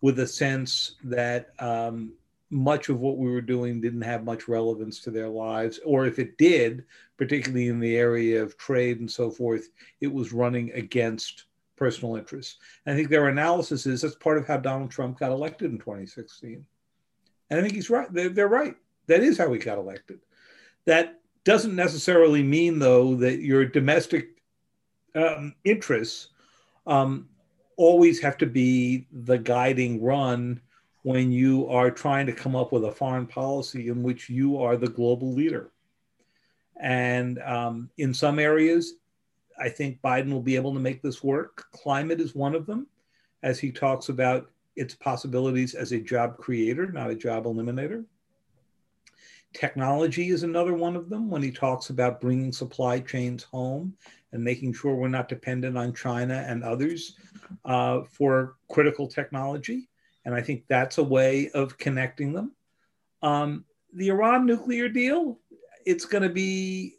[0.00, 2.12] with a sense that um,
[2.50, 6.18] much of what we were doing didn't have much relevance to their lives, or if
[6.18, 6.84] it did,
[7.16, 9.68] particularly in the area of trade and so forth,
[10.00, 11.44] it was running against
[11.76, 12.58] personal interests.
[12.86, 15.78] And I think their analysis is that's part of how Donald Trump got elected in
[15.78, 16.64] 2016.
[17.50, 18.12] And I think he's right.
[18.12, 18.76] They're, they're right.
[19.06, 20.20] That is how he got elected.
[20.84, 24.42] That doesn't necessarily mean, though, that your domestic
[25.14, 26.28] um, interests
[26.86, 27.28] um,
[27.76, 30.60] always have to be the guiding run
[31.02, 34.76] when you are trying to come up with a foreign policy in which you are
[34.76, 35.70] the global leader.
[36.80, 38.94] And um, in some areas,
[39.58, 41.66] I think Biden will be able to make this work.
[41.72, 42.86] Climate is one of them,
[43.42, 48.04] as he talks about its possibilities as a job creator, not a job eliminator.
[49.54, 53.94] Technology is another one of them when he talks about bringing supply chains home
[54.32, 57.16] and making sure we're not dependent on China and others
[57.64, 59.88] uh, for critical technology.
[60.24, 62.52] And I think that's a way of connecting them.
[63.22, 63.64] Um,
[63.94, 65.40] the Iran nuclear deal,
[65.86, 66.94] it's going to be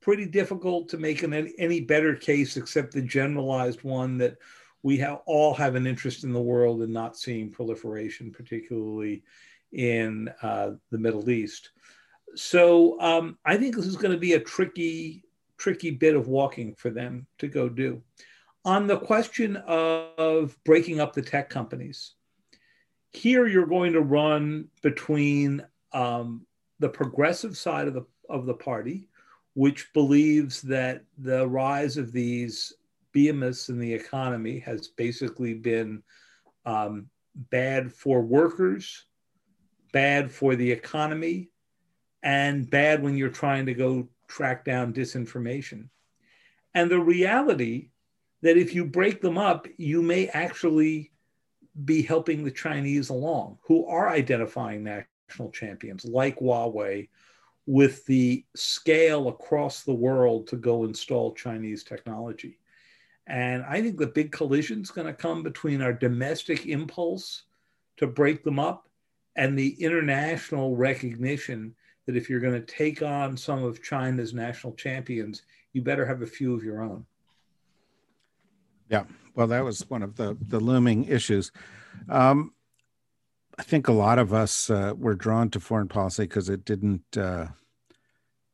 [0.00, 4.36] pretty difficult to make an, any better case except the generalized one that
[4.86, 9.24] we have, all have an interest in the world and not seeing proliferation, particularly
[9.72, 11.70] in uh, the Middle East.
[12.36, 15.24] So um, I think this is going to be a tricky
[15.58, 18.00] tricky bit of walking for them to go do.
[18.64, 22.12] On the question of breaking up the tech companies,
[23.10, 26.46] here you're going to run between um,
[26.78, 29.08] the progressive side of the of the party,
[29.54, 32.72] which believes that the rise of these
[33.16, 36.02] behemoths in the economy has basically been
[36.66, 39.06] um, bad for workers,
[39.90, 41.48] bad for the economy,
[42.22, 45.88] and bad when you're trying to go track down disinformation.
[46.74, 47.88] And the reality
[48.42, 51.10] that if you break them up, you may actually
[51.86, 57.08] be helping the Chinese along, who are identifying national champions like Huawei
[57.64, 62.58] with the scale across the world to go install Chinese technology.
[63.26, 67.42] And I think the big collision is going to come between our domestic impulse
[67.96, 68.88] to break them up
[69.34, 71.74] and the international recognition
[72.06, 76.22] that if you're going to take on some of China's national champions, you better have
[76.22, 77.04] a few of your own.
[78.88, 79.04] Yeah,
[79.34, 81.50] well, that was one of the the looming issues.
[82.08, 82.52] Um,
[83.58, 87.16] I think a lot of us uh, were drawn to foreign policy because it didn't
[87.16, 87.48] uh,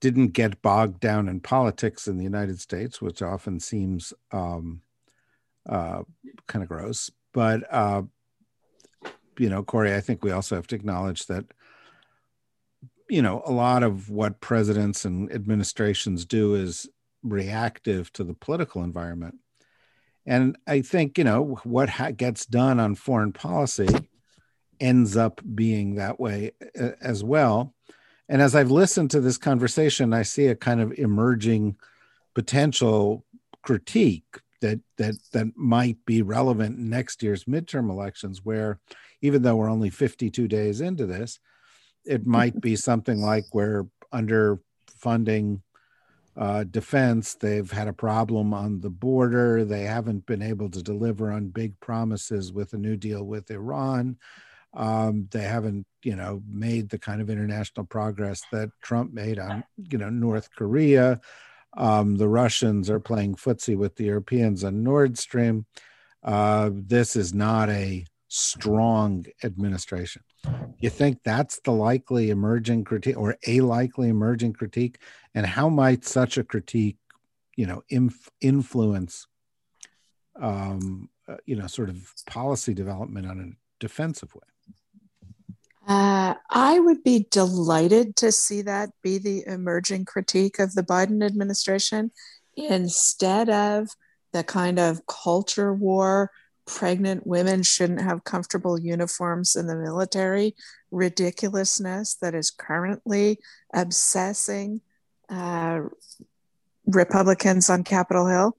[0.02, 4.82] didn't get bogged down in politics in the United States, which often seems um,
[5.66, 6.02] uh,
[6.46, 7.10] kind of gross.
[7.32, 8.02] But uh,
[9.38, 11.46] you know, Kori, I think we also have to acknowledge that
[13.08, 16.88] you know, a lot of what presidents and administrations do is
[17.22, 19.36] reactive to the political environment.
[20.24, 23.88] And I think, you know, what ha- gets done on foreign policy
[24.80, 27.74] ends up being that way uh, as well.
[28.32, 31.76] And as I've listened to this conversation, I see a kind of emerging
[32.34, 33.26] potential
[33.60, 34.24] critique
[34.62, 38.78] that that that might be relevant in next year's midterm elections where
[39.20, 41.38] even though we're only 52 days into this
[42.06, 44.58] it might be something like where under
[44.96, 45.62] funding
[46.36, 51.30] uh, defense they've had a problem on the border they haven't been able to deliver
[51.30, 54.16] on big promises with a new deal with iran
[54.74, 59.62] um, they haven't you know made the kind of international progress that trump made on
[59.90, 61.20] you know north korea
[61.76, 65.66] um, the Russians are playing footsie with the Europeans on Nord Stream.
[66.22, 70.22] Uh, this is not a strong administration.
[70.80, 74.98] You think that's the likely emerging critique or a likely emerging critique?
[75.34, 76.98] And how might such a critique,
[77.56, 79.26] you know, inf- influence,
[80.40, 84.42] um, uh, you know, sort of policy development on a defensive way?
[85.86, 91.24] Uh, I would be delighted to see that be the emerging critique of the Biden
[91.24, 92.12] administration
[92.56, 93.88] instead of
[94.32, 96.30] the kind of culture war
[96.66, 100.54] pregnant women shouldn't have comfortable uniforms in the military
[100.90, 103.38] ridiculousness that is currently
[103.74, 104.80] obsessing
[105.28, 105.80] uh,
[106.86, 108.56] Republicans on Capitol Hill.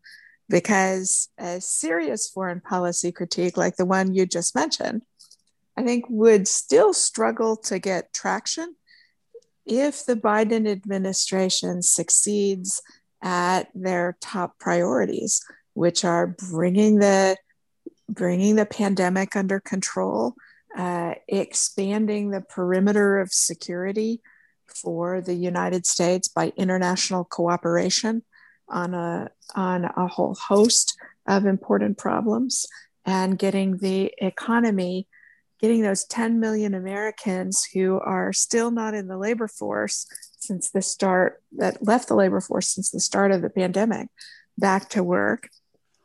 [0.49, 5.03] Because a serious foreign policy critique, like the one you just mentioned,
[5.75, 8.75] I think would still struggle to get traction
[9.65, 12.81] if the Biden administration succeeds
[13.21, 15.41] at their top priorities,
[15.73, 17.37] which are bringing the
[18.09, 20.35] bringing the pandemic under control,
[20.77, 24.21] uh, expanding the perimeter of security
[24.67, 28.23] for the United States by international cooperation
[28.69, 30.97] on a on a whole host
[31.27, 32.65] of important problems,
[33.05, 35.07] and getting the economy
[35.63, 40.05] getting those 10 million Americans who are still not in the labor force
[40.37, 44.09] since the start, that left the labor force since the start of the pandemic,
[44.57, 45.47] back to work.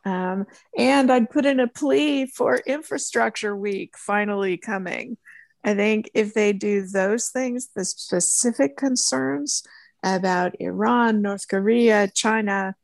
[0.05, 0.45] Um,
[0.77, 5.17] and I'd put in a plea for Infrastructure Week finally coming.
[5.61, 9.61] I think if they do those things, the specific concerns
[10.01, 12.75] about Iran, North Korea, China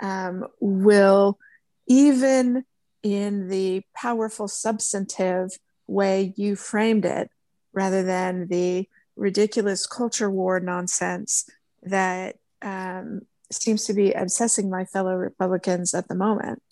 [0.00, 1.38] um, will,
[1.86, 2.64] even
[3.04, 5.52] in the powerful substantive
[5.88, 7.30] way you framed it
[7.72, 11.48] rather than the ridiculous culture war nonsense
[11.82, 16.62] that um, seems to be obsessing my fellow Republicans at the moment.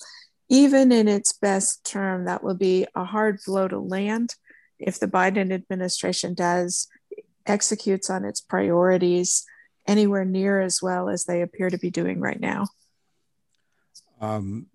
[0.49, 4.35] Even in its best term, that will be a hard blow to land
[4.79, 6.87] if the Biden administration does
[7.47, 9.45] executes on its priorities
[9.87, 12.67] anywhere near as well as they appear to be doing right now.
[14.21, 14.67] Um,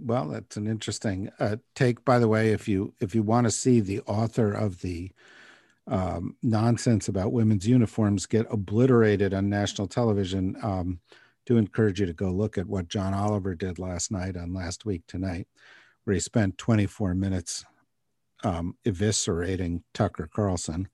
[0.00, 2.04] well, that's an interesting uh, take.
[2.04, 5.10] By the way, if you if you want to see the author of the
[5.86, 11.00] um, nonsense about women's uniforms get obliterated on national television, um,
[11.46, 14.84] do encourage you to go look at what John Oliver did last night on Last
[14.84, 15.48] Week Tonight,
[16.04, 17.64] where he spent 24 minutes
[18.44, 20.88] um, eviscerating Tucker Carlson.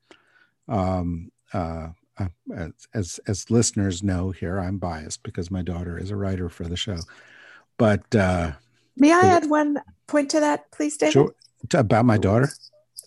[0.68, 1.88] Um, uh,
[2.18, 6.64] uh, as as listeners know here, I'm biased because my daughter is a writer for
[6.64, 6.98] the show,
[7.76, 8.52] but uh,
[8.98, 11.12] May I add one point to that, please, David?
[11.12, 11.34] Sure.
[11.74, 12.50] About my daughter?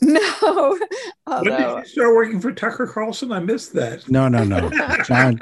[0.04, 0.80] No.
[1.28, 1.52] Although...
[1.52, 3.32] When did you start working for Tucker Carlson?
[3.32, 4.10] I missed that.
[4.10, 4.72] No, no, no.
[5.06, 5.39] John,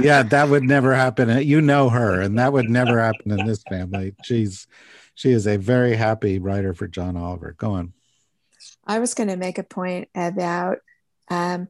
[0.00, 1.44] yeah, that would never happen.
[1.44, 4.14] You know her, and that would never happen in this family.
[4.22, 4.68] She's
[5.16, 7.56] she is a very happy writer for John Oliver.
[7.58, 7.94] Go on.
[8.86, 10.78] I was going to make a point about,
[11.28, 11.66] um,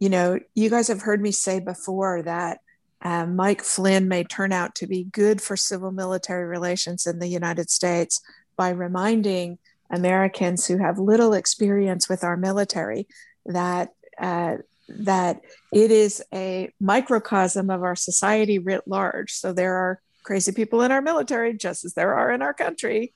[0.00, 2.60] you know, you guys have heard me say before that
[3.02, 7.28] um, Mike Flynn may turn out to be good for civil military relations in the
[7.28, 8.20] United States
[8.56, 9.58] by reminding
[9.90, 13.06] Americans who have little experience with our military
[13.46, 14.56] that uh,
[14.88, 15.40] that
[15.72, 19.32] it is a microcosm of our society writ large.
[19.32, 23.12] So there are crazy people in our military, just as there are in our country.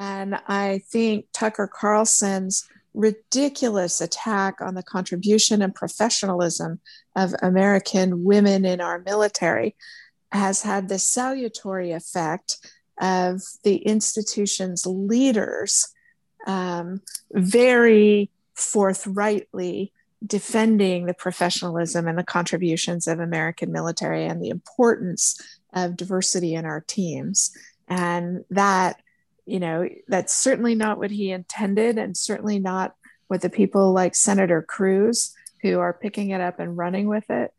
[0.00, 6.80] And I think Tucker Carlson's ridiculous attack on the contribution and professionalism
[7.14, 9.76] of American women in our military
[10.32, 12.58] has had the salutary effect
[13.00, 15.88] of the institution's leaders
[16.46, 17.00] um,
[17.32, 19.92] very forthrightly
[20.26, 25.40] defending the professionalism and the contributions of American military and the importance
[25.72, 27.56] of diversity in our teams.
[27.86, 29.00] And that
[29.48, 32.94] you know, that's certainly not what he intended, and certainly not
[33.28, 37.52] what the people like Senator Cruz who are picking it up and running with it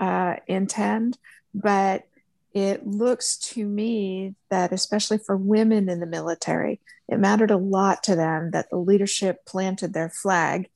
[0.00, 1.18] uh, intend.
[1.54, 2.04] But
[2.52, 8.02] it looks to me that, especially for women in the military, it mattered a lot
[8.04, 10.68] to them that the leadership planted their flag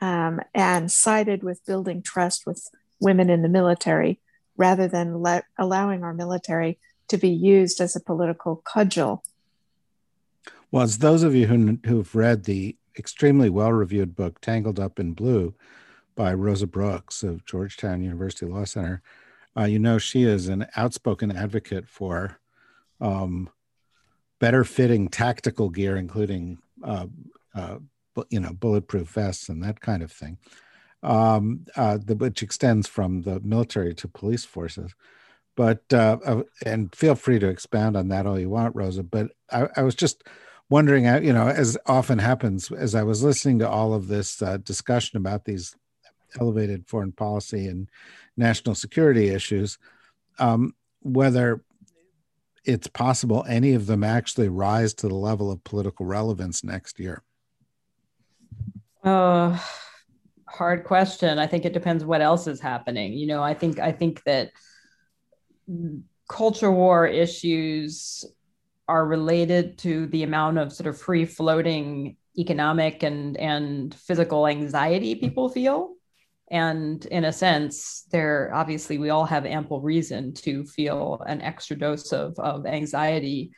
[0.00, 2.68] um, and sided with building trust with
[3.00, 4.20] women in the military
[4.56, 9.22] rather than let, allowing our military to be used as a political cudgel.
[10.72, 15.00] Well, as those of you who, who've read the extremely well reviewed book, Tangled Up
[15.00, 15.54] in Blue,
[16.14, 19.02] by Rosa Brooks of Georgetown University Law Center,
[19.56, 22.38] uh, you know she is an outspoken advocate for
[23.00, 23.48] um,
[24.38, 27.06] better fitting tactical gear, including uh,
[27.54, 27.78] uh,
[28.28, 30.38] you know bulletproof vests and that kind of thing,
[31.02, 34.94] um, uh, the, which extends from the military to police forces
[35.56, 39.02] but uh, uh, and feel free to expound on that all you want, Rosa.
[39.02, 40.24] But I, I was just
[40.70, 44.40] wondering, uh, you know, as often happens, as I was listening to all of this
[44.40, 45.76] uh, discussion about these
[46.40, 47.90] elevated foreign policy and
[48.36, 49.78] national security issues,
[50.38, 51.62] um, whether
[52.64, 57.22] it's possible any of them actually rise to the level of political relevance next year.
[59.02, 59.58] Uh,
[60.46, 61.38] hard question.
[61.38, 63.14] I think it depends what else is happening.
[63.14, 64.50] You know, I think I think that
[66.28, 68.24] culture war issues
[68.90, 75.14] are related to the amount of sort of free floating economic and and physical anxiety
[75.14, 75.94] people feel.
[76.50, 81.78] And in a sense there obviously we all have ample reason to feel an extra
[81.78, 83.52] dose of, of anxiety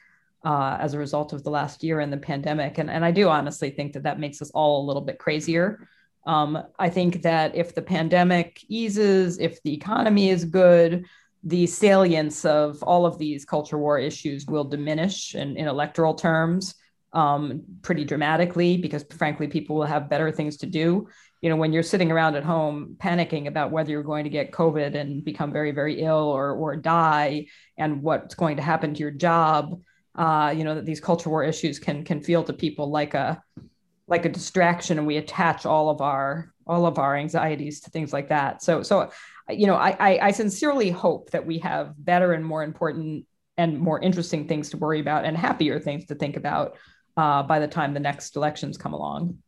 [0.45, 2.77] uh, as a result of the last year and the pandemic.
[2.77, 5.89] And, and i do honestly think that that makes us all a little bit crazier.
[6.27, 11.07] Um, i think that if the pandemic eases if the economy is good
[11.45, 16.75] the salience of all of these culture war issues will diminish in, in electoral terms
[17.13, 21.09] um, pretty dramatically because frankly people will have better things to do.
[21.41, 24.53] You know when you're sitting around at home panicking about whether you're going to get
[24.53, 29.01] covid and become very very ill or or die and what's going to happen to
[29.01, 29.83] your job
[30.15, 33.43] uh, you know that these culture war issues can can feel to people like a
[34.07, 38.13] like a distraction and we attach all of our all of our anxieties to things
[38.13, 38.63] like that.
[38.63, 39.11] So so
[39.53, 43.27] you know, I, I, sincerely hope that we have better and more important
[43.57, 46.77] and more interesting things to worry about and happier things to think about
[47.17, 49.39] uh, by the time the next elections come along.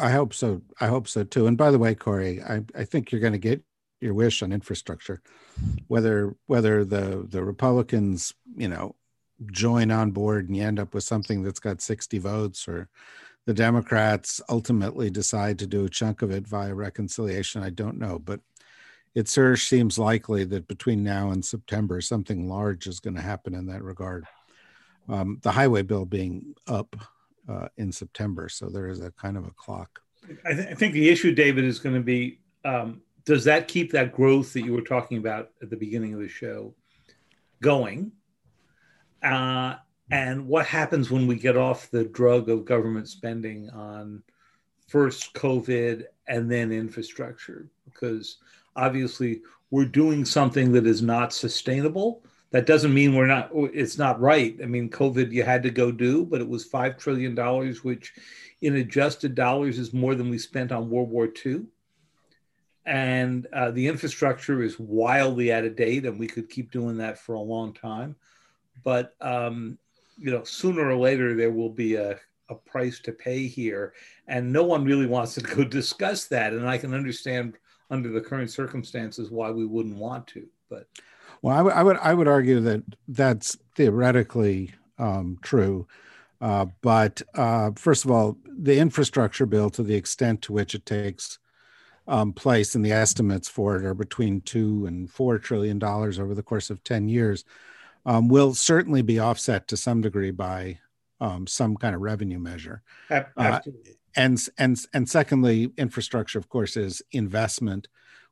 [0.00, 0.62] I hope so.
[0.80, 1.46] I hope so too.
[1.46, 3.62] And by the way, Kori, I, I think you're going to get
[4.00, 5.22] your wish on infrastructure,
[5.86, 8.96] whether whether the the Republicans, you know,
[9.52, 12.88] join on board and you end up with something that's got 60 votes or
[13.46, 18.18] the Democrats ultimately decide to do a chunk of it via reconciliation, I don't know.
[18.18, 18.40] But
[19.14, 23.54] it sure seems likely that between now and September, something large is going to happen
[23.54, 24.26] in that regard.
[25.08, 26.96] Um, the highway bill being up
[27.48, 30.00] uh, in September, so there is a kind of a clock.
[30.44, 33.92] I, th- I think the issue, David, is going to be um, does that keep
[33.92, 36.74] that growth that you were talking about at the beginning of the show
[37.60, 38.12] going?
[39.22, 39.76] Uh,
[40.10, 44.22] and what happens when we get off the drug of government spending on
[44.86, 47.68] first COVID and then infrastructure?
[47.84, 48.38] Because
[48.76, 52.22] obviously we're doing something that is not sustainable.
[52.52, 54.56] That doesn't mean we're not, it's not right.
[54.62, 57.34] I mean, COVID you had to go do, but it was $5 trillion,
[57.82, 58.14] which
[58.62, 61.62] in adjusted dollars is more than we spent on World War II.
[62.84, 67.18] And uh, the infrastructure is wildly out of date, and we could keep doing that
[67.18, 68.14] for a long time.
[68.84, 69.78] But um,
[70.16, 73.94] you know, sooner or later there will be a, a price to pay here.
[74.28, 76.52] And no one really wants to go discuss that.
[76.52, 77.54] And I can understand
[77.90, 80.46] under the current circumstances why we wouldn't want to.
[80.68, 80.88] But
[81.42, 85.86] well, I, w- I would I would argue that that's theoretically um, true.
[86.40, 90.84] Uh, but uh, first of all, the infrastructure bill, to the extent to which it
[90.84, 91.38] takes
[92.08, 96.34] um, place, and the estimates for it are between two and four trillion dollars over
[96.34, 97.44] the course of ten years
[98.06, 100.78] um, will certainly be offset to some degree by
[101.20, 102.82] um, some kind of revenue measure.
[103.36, 103.60] Uh,
[104.16, 107.88] and and and secondly, infrastructure, of course, is investment,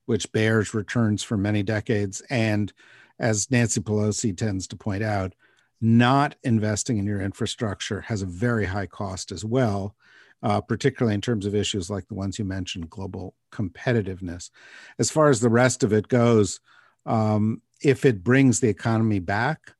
[0.07, 2.23] which bears returns for many decades.
[2.31, 2.73] And
[3.19, 5.35] as Nancy Pelosi tends to point out,
[5.81, 9.95] not investing in your infrastructure has a very high cost as well.
[10.43, 14.51] Uh, particularly in terms of issues like the ones you mentioned, global competitiveness.
[14.99, 16.61] As far as the rest of it goes,
[17.07, 19.73] um, if it brings the economy back,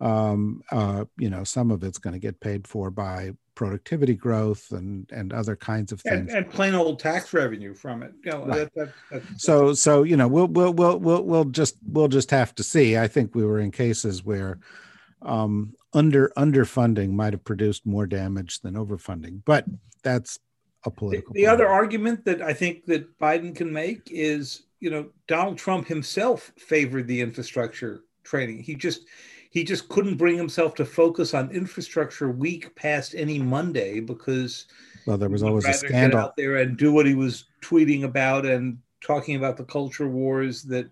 [0.00, 4.70] um, uh, you know, some of it's going to get paid for by productivity growth
[4.72, 8.12] and and other kinds of things, and, and plain old tax revenue from it.
[8.24, 8.74] You know, right.
[8.74, 12.30] that, that, that, so so you know, we'll we'll we'll we'll we'll just we'll just
[12.30, 12.98] have to see.
[12.98, 14.58] I think we were in cases where
[15.20, 19.64] um, under underfunding might have produced more damage than overfunding, but
[20.02, 20.38] that's
[20.84, 21.32] a political.
[21.32, 25.56] The, the other argument that I think that Biden can make is, you know, Donald
[25.56, 28.64] Trump himself favored the infrastructure training.
[28.64, 29.06] He just
[29.50, 34.66] he just couldn't bring himself to focus on infrastructure week past any Monday because
[35.06, 38.44] well, there was always a scandal out there and do what he was tweeting about
[38.44, 40.90] and talking about the culture wars that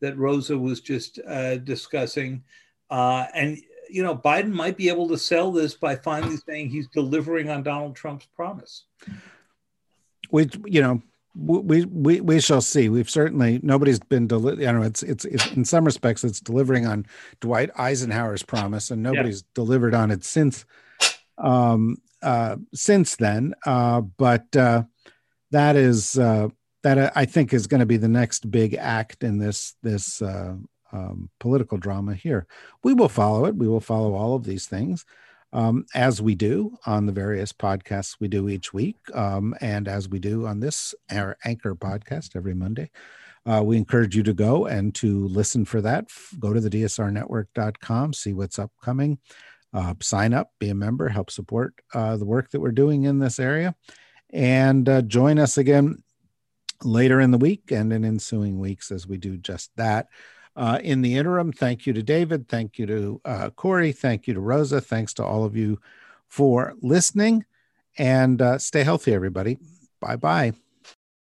[0.00, 2.44] that Rosa was just uh, discussing,
[2.90, 3.56] uh, and
[3.88, 7.62] you know Biden might be able to sell this by finally saying he's delivering on
[7.62, 8.84] Donald Trump's promise.
[10.30, 11.02] We, you know,
[11.34, 12.88] we we we shall see.
[12.88, 14.86] We've certainly nobody's been deli- I don't know.
[14.86, 17.06] It's, it's it's in some respects it's delivering on
[17.40, 19.48] Dwight Eisenhower's promise, and nobody's yeah.
[19.54, 20.64] delivered on it since
[21.38, 23.54] um uh since then.
[23.64, 24.82] Uh, but uh,
[25.52, 26.48] that is uh,
[26.82, 30.56] that I think is going to be the next big act in this this uh,
[30.92, 32.46] um, political drama here.
[32.84, 33.56] We will follow it.
[33.56, 35.06] We will follow all of these things
[35.52, 40.08] um, as we do on the various podcasts we do each week, um, and as
[40.08, 42.90] we do on this our anchor podcast every Monday.
[43.44, 46.06] Uh, we encourage you to go and to listen for that.
[46.38, 49.18] Go to the dsrnetwork.com, see what's upcoming,
[49.74, 53.18] uh, sign up, be a member, help support uh, the work that we're doing in
[53.18, 53.74] this area,
[54.30, 56.02] and uh, join us again
[56.84, 60.08] later in the week and in ensuing weeks as we do just that.
[60.54, 62.48] Uh, in the interim, thank you to David.
[62.48, 63.92] Thank you to uh, Kori.
[63.92, 64.80] Thank you to Rosa.
[64.80, 65.80] Thanks to all of you
[66.28, 67.44] for listening
[67.98, 69.58] and uh, stay healthy, everybody.
[70.00, 70.52] Bye bye.